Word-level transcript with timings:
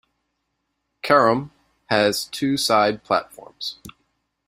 Carrum 1.03 1.51
has 1.89 2.25
two 2.25 2.57
side 2.57 3.03
platforms. 3.03 3.77